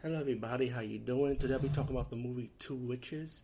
[0.00, 1.36] Hello everybody, how you doing?
[1.38, 3.42] Today I'll be talking about the movie Two Witches.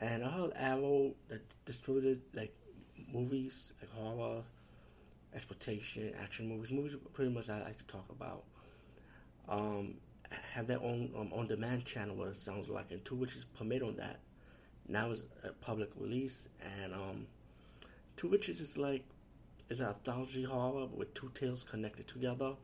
[0.00, 2.56] And I heard Arrow that distributed like
[3.12, 4.44] movies, like horror,
[5.34, 8.44] exploitation, action movies, movies pretty much I like to talk about.
[9.46, 9.96] Um,
[10.54, 13.96] have their own um, on-demand channel, what it sounds like, and Two Witches premiered on
[13.96, 14.20] that.
[14.88, 16.48] Now it's a public release,
[16.80, 17.26] and um,
[18.16, 19.04] Two Witches is like
[19.68, 22.54] is an anthology horror with two tales connected together,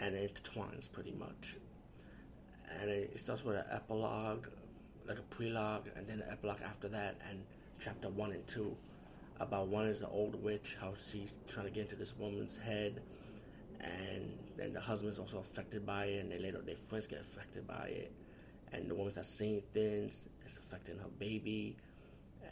[0.00, 1.56] and it intertwines pretty much
[2.86, 4.46] and it starts with an epilogue,
[5.06, 7.44] like a prelogue, and then an epilogue after that, and
[7.80, 8.76] chapter one and two.
[9.38, 13.02] About one is the old witch, how she's trying to get into this woman's head,
[13.80, 17.66] and then the husband's also affected by it, and then later their friends get affected
[17.66, 18.12] by it,
[18.72, 21.76] and the woman starts seeing things, it's affecting her baby,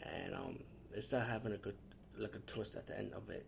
[0.03, 0.59] and um,
[0.93, 1.75] they start having a good,
[2.17, 3.45] like a twist at the end of it.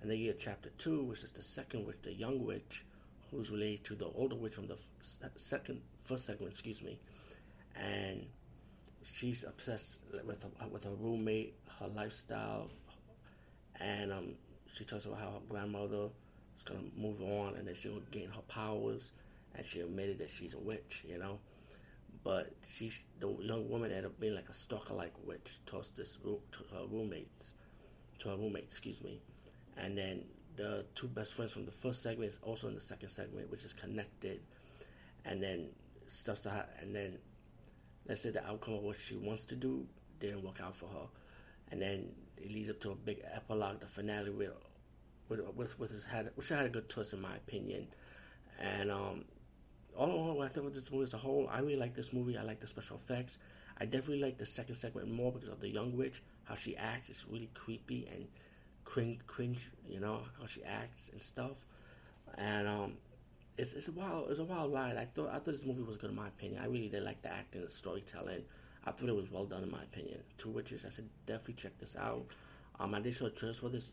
[0.00, 2.84] And then you get chapter two, which is the second witch, the young witch,
[3.32, 4.76] who's related to the older witch from the
[5.36, 6.98] second, first segment, excuse me,
[7.74, 8.26] and
[9.02, 12.70] she's obsessed with her, with her roommate, her lifestyle,
[13.80, 14.34] and um,
[14.72, 16.08] she talks about how her grandmother
[16.56, 19.12] is gonna move on, and then she'll gain her powers,
[19.54, 21.38] and she admitted that she's a witch, you know.
[22.24, 26.40] But she's the young woman ended up being like a stalker-like witch towards this to
[26.72, 27.54] her roommates,
[28.20, 29.20] to her roommate, excuse me,
[29.76, 30.24] and then
[30.56, 33.64] the two best friends from the first segment is also in the second segment, which
[33.64, 34.40] is connected,
[35.24, 35.68] and then
[36.08, 37.18] stuff to ha- and then
[38.08, 39.86] let's say the outcome of what she wants to do
[40.20, 41.06] didn't work out for her,
[41.70, 44.50] and then it leads up to a big epilogue, the finale with
[45.28, 47.86] with with, with his had which had a good twist in my opinion,
[48.60, 49.24] and um.
[49.94, 52.14] All in all, I think of this movie as a whole, I really like this
[52.14, 52.38] movie.
[52.38, 53.36] I like the special effects.
[53.78, 57.10] I definitely like the second segment more because of the young witch, how she acts.
[57.10, 58.26] It's really creepy and
[58.84, 61.64] cringe, cringe, you know how she acts and stuff,
[62.38, 62.94] and um,
[63.56, 64.96] it's it's a wild it's a wild ride.
[64.96, 66.60] I thought I thought this movie was good in my opinion.
[66.62, 68.42] I really did like the acting, the storytelling.
[68.84, 70.20] I thought it was well done in my opinion.
[70.38, 72.24] Two Witches, I said definitely check this out.
[72.80, 73.92] Um, I did show a trailer for this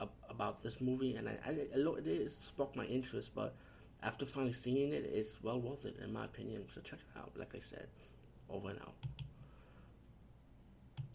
[0.00, 3.34] uh, about this movie, and I, I it, it sparked my interest.
[3.34, 3.54] But
[4.02, 6.64] after finally seeing it, it's well worth it in my opinion.
[6.74, 7.32] So check it out.
[7.36, 7.88] Like I said,
[8.48, 8.94] over and out.